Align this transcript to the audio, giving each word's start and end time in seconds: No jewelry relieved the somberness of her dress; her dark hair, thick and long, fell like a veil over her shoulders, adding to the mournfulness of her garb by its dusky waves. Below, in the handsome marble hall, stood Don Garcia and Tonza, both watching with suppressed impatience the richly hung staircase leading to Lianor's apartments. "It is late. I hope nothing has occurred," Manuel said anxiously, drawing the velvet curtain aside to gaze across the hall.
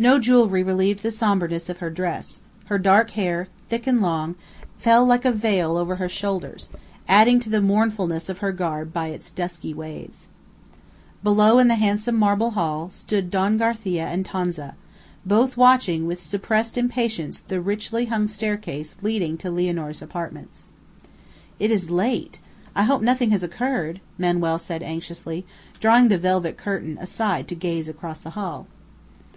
No 0.00 0.18
jewelry 0.18 0.64
relieved 0.64 1.04
the 1.04 1.12
somberness 1.12 1.68
of 1.68 1.78
her 1.78 1.88
dress; 1.88 2.40
her 2.64 2.76
dark 2.76 3.12
hair, 3.12 3.46
thick 3.68 3.86
and 3.86 4.02
long, 4.02 4.34
fell 4.78 5.04
like 5.06 5.24
a 5.24 5.30
veil 5.30 5.76
over 5.76 5.94
her 5.94 6.08
shoulders, 6.08 6.70
adding 7.06 7.38
to 7.38 7.48
the 7.48 7.60
mournfulness 7.60 8.28
of 8.28 8.38
her 8.38 8.50
garb 8.50 8.92
by 8.92 9.10
its 9.10 9.30
dusky 9.30 9.72
waves. 9.72 10.26
Below, 11.22 11.60
in 11.60 11.68
the 11.68 11.76
handsome 11.76 12.16
marble 12.16 12.50
hall, 12.50 12.90
stood 12.92 13.30
Don 13.30 13.56
Garcia 13.56 14.06
and 14.06 14.26
Tonza, 14.26 14.74
both 15.24 15.56
watching 15.56 16.04
with 16.08 16.20
suppressed 16.20 16.76
impatience 16.76 17.38
the 17.38 17.60
richly 17.60 18.06
hung 18.06 18.26
staircase 18.26 18.96
leading 19.02 19.38
to 19.38 19.52
Lianor's 19.52 20.02
apartments. 20.02 20.66
"It 21.60 21.70
is 21.70 21.92
late. 21.92 22.40
I 22.74 22.82
hope 22.82 23.02
nothing 23.02 23.30
has 23.30 23.44
occurred," 23.44 24.00
Manuel 24.18 24.58
said 24.58 24.82
anxiously, 24.82 25.46
drawing 25.78 26.08
the 26.08 26.18
velvet 26.18 26.56
curtain 26.56 26.98
aside 27.00 27.46
to 27.46 27.54
gaze 27.54 27.88
across 27.88 28.18
the 28.18 28.30
hall. 28.30 28.66